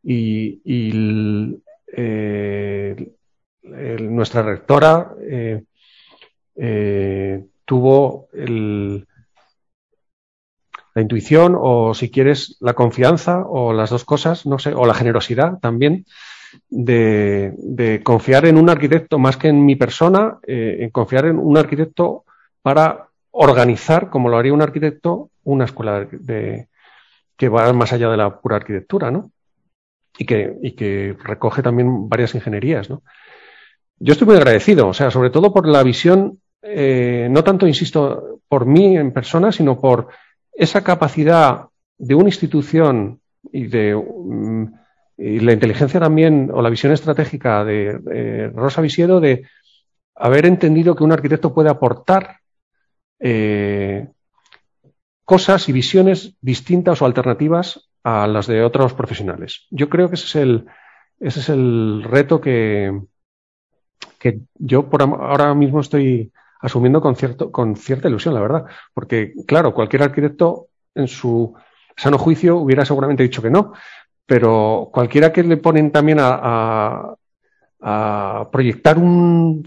[0.03, 0.61] Y,
[1.97, 3.13] eh,
[4.01, 5.63] nuestra rectora eh,
[7.65, 8.29] tuvo
[10.95, 14.95] la intuición o, si quieres, la confianza o las dos cosas, no sé, o la
[14.95, 16.05] generosidad también
[16.69, 21.57] de, confiar en un arquitecto más que en mi persona, eh, en confiar en un
[21.57, 22.25] arquitecto
[22.63, 26.69] para organizar, como lo haría un arquitecto, una escuela de,
[27.37, 29.31] que va más allá de la pura arquitectura, ¿no?
[30.19, 33.03] Y que, y que recoge también varias ingenierías, ¿no?
[33.99, 38.41] Yo estoy muy agradecido, o sea, sobre todo por la visión, eh, no tanto, insisto,
[38.49, 40.09] por mí en persona, sino por
[40.53, 41.67] esa capacidad
[41.99, 43.21] de una institución
[43.53, 44.65] y de mm,
[45.21, 49.47] y la inteligencia también, o la visión estratégica de Rosa Visiedo de
[50.15, 52.39] haber entendido que un arquitecto puede aportar
[53.19, 54.09] eh,
[55.25, 59.67] cosas y visiones distintas o alternativas a las de otros profesionales.
[59.71, 60.67] Yo creo que ese es el,
[61.21, 62.99] ese es el reto que,
[64.19, 68.65] que yo por ahora mismo estoy asumiendo con, cierto, con cierta ilusión, la verdad.
[68.93, 71.55] Porque, claro, cualquier arquitecto en su
[71.97, 73.73] sano juicio hubiera seguramente dicho que no,
[74.31, 77.17] pero cualquiera que le ponen también a,
[77.81, 79.65] a proyectar un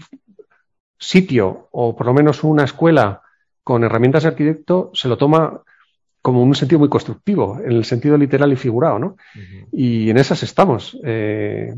[0.98, 3.20] sitio o por lo menos una escuela
[3.62, 5.60] con herramientas de arquitecto se lo toma
[6.22, 9.16] como un sentido muy constructivo, en el sentido literal y figurado, ¿no?
[9.70, 11.74] Y en esas estamos, eh,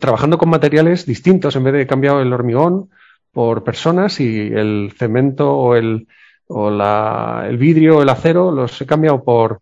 [0.00, 2.90] trabajando con materiales distintos, en vez de cambiar el hormigón
[3.30, 6.08] por personas y el cemento o el,
[6.48, 9.60] o la, el vidrio o el acero los he cambiado por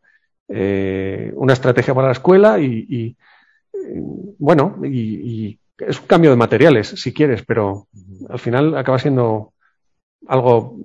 [0.55, 3.17] eh, una estrategia para la escuela y, y
[4.39, 4.89] bueno, y,
[5.49, 7.89] y, es un cambio de materiales, si quieres, pero
[8.29, 9.55] al final acaba siendo
[10.29, 10.77] algo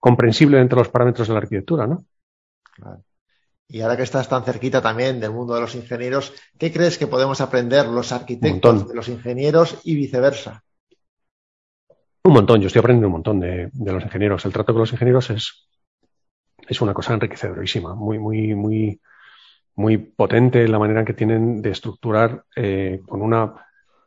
[0.00, 2.04] comprensible dentro de los parámetros de la arquitectura, ¿no?
[3.68, 7.06] Y ahora que estás tan cerquita también del mundo de los ingenieros, ¿qué crees que
[7.06, 10.64] podemos aprender los arquitectos de los ingenieros y viceversa?
[12.24, 14.44] Un montón, yo estoy aprendiendo un montón de, los ingenieros.
[14.44, 15.67] El trato con los ingenieros es,
[16.68, 19.00] es una cosa enriquecedorísima, muy, muy, muy,
[19.74, 23.54] muy potente la manera en que tienen de estructurar eh, con una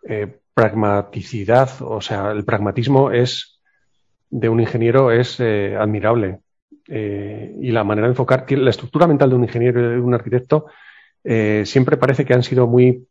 [0.04, 3.60] eh, pragmaticidad, o sea, el pragmatismo es
[4.30, 6.40] de un ingeniero es eh, admirable.
[6.94, 10.66] Y la manera de enfocar, la estructura mental de un ingeniero y de un arquitecto
[11.24, 13.08] siempre parece que han sido muy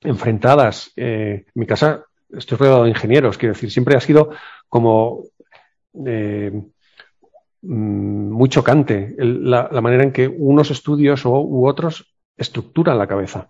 [0.00, 0.90] enfrentadas.
[0.96, 4.30] en mi casa estoy rodeado de ingenieros, quiero decir, siempre ha sido
[4.70, 5.24] como
[7.62, 13.48] muy chocante la, manera en que unos estudios u, otros estructuran la cabeza.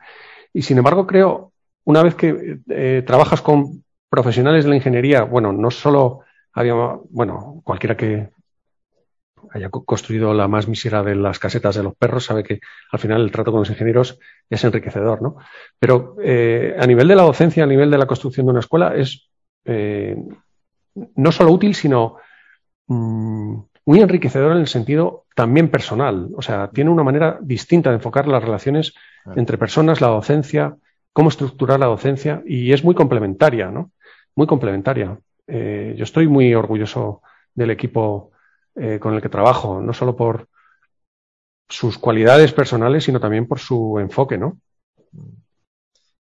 [0.53, 1.53] Y sin embargo, creo,
[1.85, 2.61] una vez que
[3.07, 6.21] trabajas con profesionales de la ingeniería, bueno, no solo
[6.53, 6.75] había,
[7.11, 8.31] bueno, cualquiera que
[9.53, 12.61] haya construido la más mísera de las casetas de los perros sabe que
[12.93, 14.19] al final el trato con los ingenieros
[14.49, 15.37] es enriquecedor, ¿no?
[15.79, 18.95] Pero eh, a nivel de la docencia, a nivel de la construcción de una escuela,
[18.95, 19.29] es
[19.65, 20.17] eh,
[21.17, 22.17] no solo útil, sino
[22.87, 26.29] mmm, muy enriquecedor en el sentido también personal.
[26.37, 28.95] O sea, tiene una manera distinta de enfocar las relaciones
[29.35, 30.77] entre personas, la docencia,
[31.13, 33.91] cómo estructurar la docencia, y es muy complementaria, ¿no?
[34.37, 35.19] Muy complementaria.
[35.49, 37.23] Eh, yo estoy muy orgulloso
[37.53, 38.31] del equipo
[38.77, 40.47] eh, con el que trabajo, no solo por
[41.69, 44.61] sus cualidades personales, sino también por su enfoque, ¿no?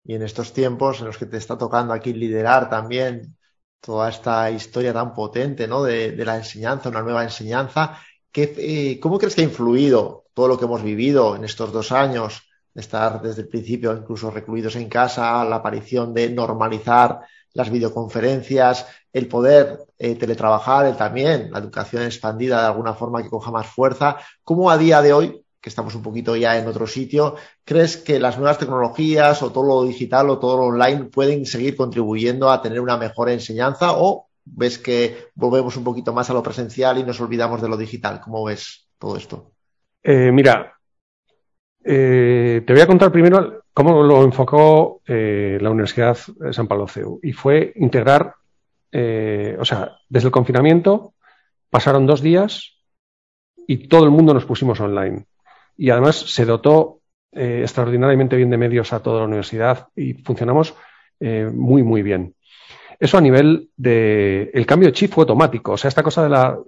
[0.03, 3.37] Y en estos tiempos en los que te está tocando aquí liderar también
[3.83, 5.83] toda esta historia tan potente, ¿no?
[5.83, 7.99] De, de la enseñanza, una nueva enseñanza,
[8.31, 11.91] ¿qué, eh, ¿cómo crees que ha influido todo lo que hemos vivido en estos dos
[11.93, 12.43] años,
[12.75, 17.21] estar desde el principio incluso recluidos en casa, la aparición de normalizar
[17.55, 23.29] las videoconferencias, el poder eh, teletrabajar, el también la educación expandida de alguna forma que
[23.29, 24.17] coja más fuerza.
[24.43, 28.19] ¿Cómo a día de hoy, que estamos un poquito ya en otro sitio, crees que
[28.19, 32.61] las nuevas tecnologías o todo lo digital o todo lo online pueden seguir contribuyendo a
[32.61, 37.05] tener una mejor enseñanza o ves que volvemos un poquito más a lo presencial y
[37.05, 38.21] nos olvidamos de lo digital?
[38.21, 39.53] ¿Cómo ves todo esto?
[40.03, 40.75] Eh, mira,
[41.85, 46.19] eh, te voy a contar primero cómo lo enfocó eh, la Universidad
[46.51, 48.35] San Pablo CEU y fue integrar
[48.93, 51.15] eh, o sea, desde el confinamiento
[51.71, 52.77] pasaron dos días
[53.67, 55.25] y todo el mundo nos pusimos online.
[55.77, 57.03] Y además se dotó
[57.35, 60.75] eh, extraordinariamente bien de medios a toda la universidad y funcionamos
[61.19, 62.35] eh, muy, muy bien.
[63.01, 64.51] Eso a nivel de.
[64.53, 65.73] El cambio de chip fue automático.
[65.73, 66.59] O sea, esta cosa de la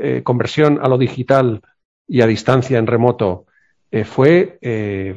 [0.00, 1.60] eh, conversión a lo digital
[2.08, 3.46] y a distancia en remoto
[4.04, 4.58] fue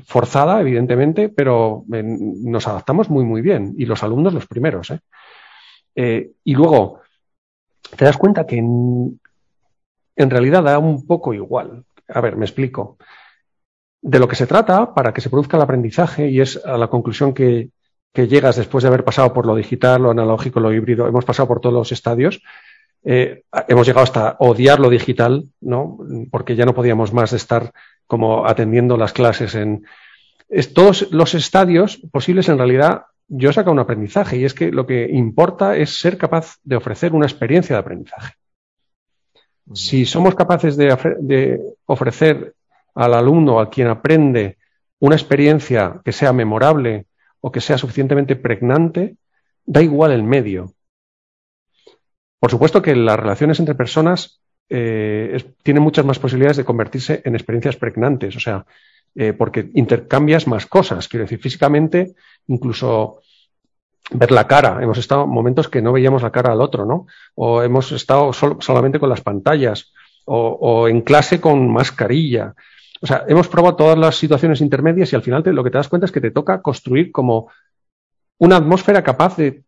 [0.05, 3.73] forzada, evidentemente, pero nos adaptamos muy, muy bien.
[3.75, 4.93] Y los alumnos los primeros.
[5.95, 6.99] y luego,
[7.95, 9.19] te das cuenta que en
[10.29, 11.85] realidad da un poco igual.
[12.07, 12.99] A ver, me explico.
[14.07, 16.87] De lo que se trata para que se produzca el aprendizaje, y es a la
[16.87, 17.71] conclusión que,
[18.13, 21.45] que llegas después de haber pasado por lo digital, lo analógico, lo híbrido, hemos pasado
[21.49, 22.41] por todos los estadios,
[23.03, 25.97] eh, hemos llegado hasta odiar lo digital, ¿no?
[26.31, 27.73] Porque ya no podíamos más de estar
[28.05, 29.85] como atendiendo las clases en.
[30.47, 34.71] Es, todos los estadios posibles en realidad yo he sacado un aprendizaje y es que
[34.71, 38.35] lo que importa es ser capaz de ofrecer una experiencia de aprendizaje.
[39.73, 42.53] Si somos capaces de, de ofrecer
[42.97, 44.57] al alumno, a quien aprende,
[44.99, 47.05] una experiencia que sea memorable
[47.39, 49.17] o que sea suficientemente pregnante,
[49.65, 50.73] da igual el medio.
[52.39, 57.35] Por supuesto que las relaciones entre personas eh, tienen muchas más posibilidades de convertirse en
[57.35, 58.65] experiencias pregnantes, o sea,
[59.15, 61.07] eh, porque intercambias más cosas.
[61.07, 62.15] Quiero decir, físicamente,
[62.47, 63.21] incluso
[64.11, 64.79] ver la cara.
[64.81, 67.07] Hemos estado en momentos que no veíamos la cara al otro, ¿no?
[67.35, 69.93] O hemos estado sol solamente con las pantallas,
[70.29, 72.53] o, en clase con mascarilla.
[73.01, 75.87] O sea, hemos probado todas las situaciones intermedias y al final lo que te das
[75.87, 77.49] cuenta es que te toca construir como
[78.39, 79.63] una atmósfera capaz de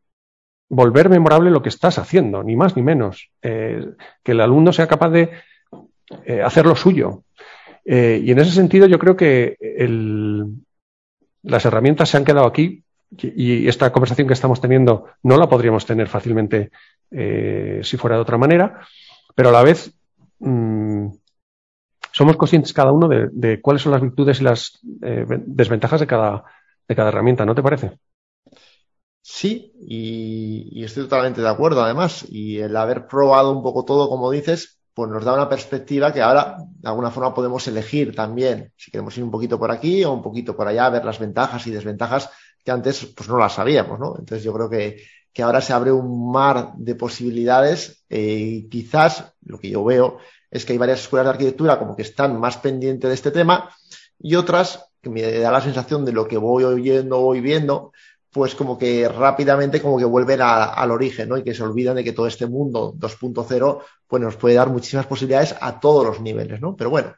[0.70, 3.30] volver memorable lo que estás haciendo, ni más ni menos.
[3.42, 3.86] Eh,
[4.24, 5.32] que el alumno sea capaz de
[6.26, 7.24] eh, hacer lo suyo.
[7.84, 9.58] Eh, y en ese sentido yo creo que
[11.42, 12.84] las herramientas se han quedado aquí
[13.18, 16.70] y esta conversación que estamos teniendo no la podríamos tener fácilmente
[17.10, 18.82] si fuera de otra manera,
[19.34, 19.92] pero a la vez
[20.38, 21.08] mm,
[22.20, 26.44] somos conscientes cada uno de, cuáles son las virtudes y las desventajas de cada,
[26.86, 27.98] de cada herramienta, ¿no te parece?
[29.22, 32.26] Sí, y, estoy totalmente de acuerdo, además.
[32.28, 36.22] Y el haber probado un poco todo, como dices, pues nos da una perspectiva que
[36.22, 40.12] ahora de alguna forma podemos elegir también si queremos ir un poquito por aquí o
[40.12, 42.30] un poquito por allá, ver las ventajas y desventajas
[42.66, 44.16] que antes pues no las sabíamos, ¿no?
[44.20, 45.02] Entonces yo creo que,
[45.32, 50.18] que ahora se abre un mar de posibilidades eh, y quizás lo que yo veo
[50.52, 53.70] es que hay varias escuelas de arquitectura como que están más pendientes de este tema
[54.20, 57.94] y otras que me da la sensación de lo que voy oyendo, voy viendo,
[58.32, 61.38] pues como que rápidamente como que vuelven al origen, ¿no?
[61.38, 65.08] Y que se olvidan de que todo este mundo 2.0 pues nos puede dar muchísimas
[65.08, 66.76] posibilidades a todos los niveles, ¿no?
[66.76, 67.16] Pero bueno,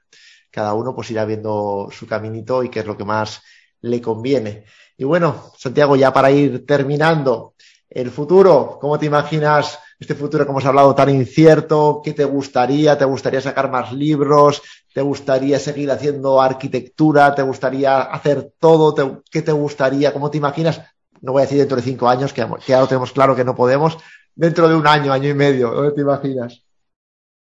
[0.52, 3.41] cada uno pues irá viendo su caminito y qué es lo que más
[3.82, 4.65] le conviene.
[4.98, 7.56] Y bueno, Santiago, ya para ir terminando,
[7.89, 12.02] el futuro, ¿cómo te imaginas este futuro que hemos hablado tan incierto?
[12.04, 12.98] ¿Qué te gustaría?
[12.98, 14.62] ¿Te gustaría sacar más libros?
[14.94, 17.34] ¿Te gustaría seguir haciendo arquitectura?
[17.34, 19.24] ¿Te gustaría hacer todo?
[19.32, 20.12] ¿Qué te gustaría?
[20.12, 20.82] ¿Cómo te imaginas?
[21.22, 23.56] no voy a decir dentro de cinco años, que, ya lo tenemos claro que no
[23.56, 23.98] podemos,
[24.36, 26.64] dentro de un año, año y medio, ¿dónde te imaginas?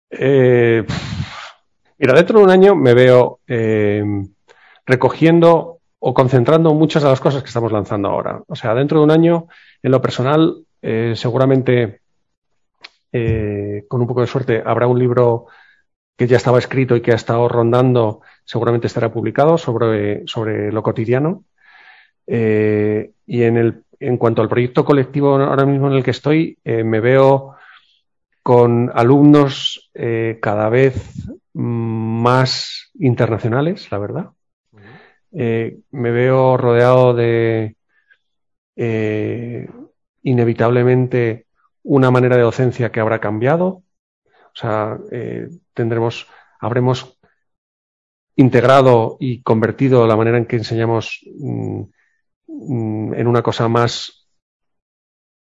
[0.09, 0.85] Eh,
[1.97, 4.03] mira, dentro de un año me veo eh,
[4.85, 8.41] recogiendo o concentrando muchas de las cosas que estamos lanzando ahora.
[8.47, 9.47] O sea, dentro de un año,
[9.81, 12.00] en lo personal, eh, seguramente,
[13.11, 15.47] con un poco de suerte, habrá un libro
[16.21, 20.83] que ya estaba escrito y que ha estado rondando, seguramente estará publicado sobre, sobre lo
[20.83, 21.45] cotidiano.
[22.27, 26.59] Eh, y en, el, en cuanto al proyecto colectivo ahora mismo en el que estoy,
[26.63, 27.55] eh, me veo
[28.43, 34.29] con alumnos eh, cada vez más internacionales, la verdad.
[35.31, 37.75] me veo rodeado de
[40.21, 41.47] inevitablemente
[41.83, 43.83] una manera de docencia que habrá cambiado.
[44.25, 44.97] O sea,
[45.73, 46.27] tendremos,
[46.59, 47.17] habremos
[48.35, 51.83] integrado y convertido la manera en que enseñamos mm,
[52.61, 54.27] Mm, en una cosa más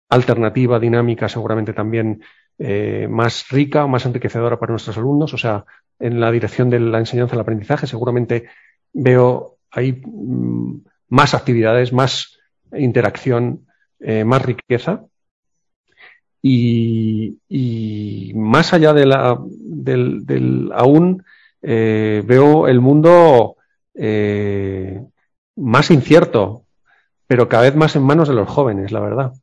[0.10, 2.21] alternativa, dinámica, seguramente también
[2.58, 5.34] eh, más rica, más enriquecedora para nuestros alumnos.
[5.34, 5.65] O sea,
[6.00, 8.50] en la dirección de la enseñanza y el aprendizaje, seguramente
[8.93, 12.38] veo ahí mm, más actividades, más
[12.73, 13.67] interacción,
[14.00, 15.06] eh, más riqueza.
[17.49, 21.23] Y, más allá de la, del, aún,
[21.62, 23.55] eh, veo el mundo
[25.55, 26.63] más incierto,
[27.25, 29.33] pero cada vez más en manos de los jóvenes, la verdad.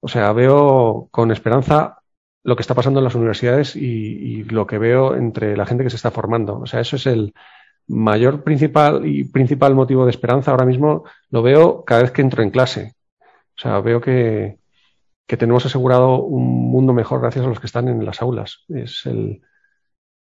[0.00, 2.00] O sea, veo con esperanza
[2.42, 5.90] lo que está pasando en las universidades y, lo que veo entre la gente que
[5.90, 6.58] se está formando.
[6.58, 7.34] O sea, eso es el
[7.86, 11.04] mayor principal y principal motivo de esperanza ahora mismo.
[11.30, 12.94] Lo veo cada vez que entro en clase.
[13.20, 14.58] O sea, veo que,
[15.30, 18.64] que tenemos asegurado un mundo mejor gracias a los que están en las aulas.
[18.68, 19.40] Es el,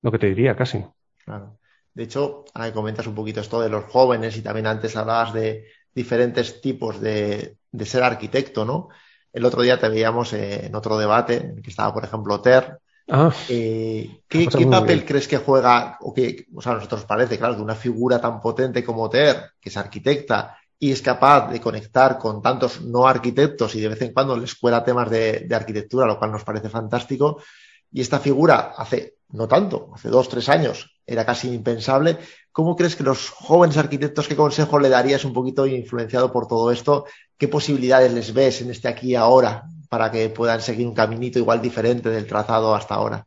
[0.02, 0.84] lo que te diría casi.
[1.24, 1.60] Claro.
[1.94, 5.68] De hecho, ahora comentas un poquito esto de los jóvenes y también antes hablabas de,
[5.94, 8.90] diferentes tipos de, ser arquitecto, ¿no?
[9.32, 12.80] El otro día te veíamos en otro debate, en el que estaba, por ejemplo, Ter.
[13.08, 17.56] Ah, eh, ¿Qué, papel crees que juega, o que, o sea, a nosotros parece, claro,
[17.56, 22.20] que una figura tan potente como Ter, que es arquitecta y es capaz de conectar
[22.20, 26.20] con tantos no arquitectos y de vez en cuando les cuela temas de, arquitectura, lo
[26.20, 27.42] cual nos parece fantástico,
[27.92, 32.20] y esta figura hace no tanto, hace dos, tres años era casi impensable.
[32.52, 36.70] ¿Cómo crees que los jóvenes arquitectos, qué consejo le darías un poquito influenciado por todo
[36.72, 37.06] esto?
[37.36, 41.40] ¿Qué posibilidades les ves en este aquí y ahora para que puedan seguir un caminito
[41.40, 43.26] igual diferente del trazado hasta ahora?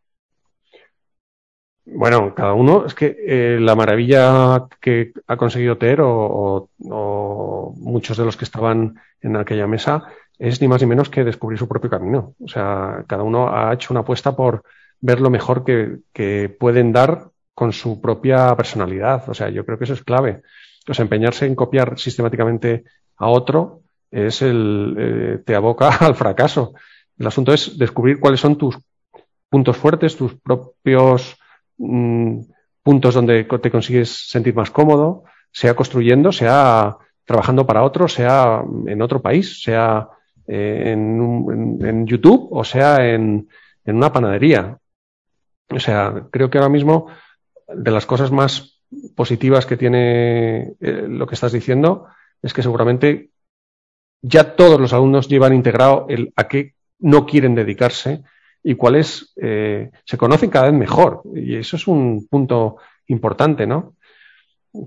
[1.90, 8.16] Bueno, cada uno, es que eh, la maravilla que ha conseguido tener o, o, muchos
[8.16, 10.05] de los que estaban en aquella mesa
[10.39, 12.34] es ni más ni menos que descubrir su propio camino.
[12.45, 14.62] O sea, cada uno ha hecho una apuesta por
[15.01, 19.28] ver lo mejor que, que pueden dar con su propia personalidad.
[19.28, 20.43] O sea, yo creo que eso es clave.
[20.86, 22.84] O sea, empeñarse en copiar sistemáticamente
[23.16, 23.80] a otro
[24.11, 26.74] es el, eh, te aboca al fracaso.
[27.18, 28.78] El asunto es descubrir cuáles son tus
[29.49, 31.38] puntos fuertes, tus propios
[31.79, 32.41] mm,
[32.83, 39.03] puntos donde te consigues sentir más cómodo, sea construyendo, sea trabajando para otro, sea en
[39.03, 40.09] otro país, sea
[40.47, 43.49] eh, en, en, YouTube o sea en,
[43.85, 44.79] en una panadería.
[45.70, 47.09] O sea, creo que ahora mismo
[47.68, 48.81] de las cosas más
[49.14, 52.07] positivas que tiene eh, lo que estás diciendo
[52.41, 53.31] es que seguramente
[54.22, 58.22] ya todos los alumnos llevan integrado el a qué no quieren dedicarse
[58.63, 61.23] y cuáles eh, se conocen cada vez mejor.
[61.35, 63.95] Y eso es un punto importante, ¿no?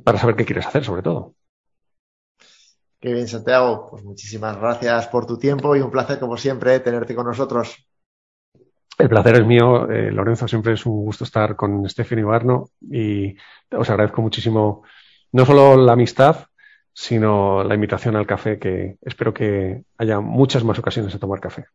[0.04, 1.34] Para saber qué quieres hacer, sobre todo.
[3.00, 3.88] Qué bien, Santiago.
[3.90, 7.76] Pues muchísimas gracias por tu tiempo y un placer, como siempre, tenerte con nosotros.
[8.98, 10.48] El placer es mío, eh, Lorenzo.
[10.48, 13.36] Siempre es un gusto estar con Stephanie Barno y
[13.72, 14.84] os agradezco muchísimo
[15.32, 16.46] no solo la amistad,
[16.94, 21.66] sino la invitación al café, que espero que haya muchas más ocasiones de tomar café.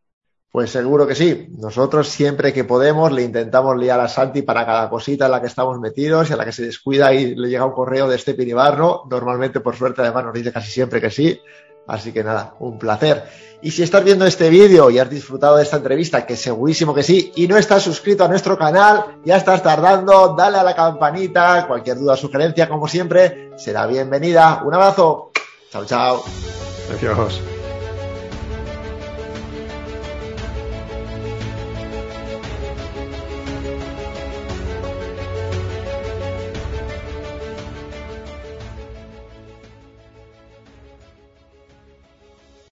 [0.56, 1.48] Pues seguro que sí.
[1.58, 5.48] Nosotros siempre que podemos le intentamos liar a Santi para cada cosita en la que
[5.48, 8.32] estamos metidos y a la que se descuida y le llega un correo de este
[8.32, 9.02] pinibarno.
[9.10, 11.38] Normalmente, por suerte, además nos dice casi siempre que sí.
[11.86, 13.24] Así que nada, un placer.
[13.60, 17.02] Y si estás viendo este vídeo y has disfrutado de esta entrevista, que segurísimo que
[17.02, 21.66] sí, y no estás suscrito a nuestro canal, ya estás tardando, dale a la campanita,
[21.68, 24.62] cualquier duda sugerencia, como siempre, será bienvenida.
[24.64, 25.32] Un abrazo.
[25.70, 26.24] Chao, chao.
[26.96, 27.42] Adiós.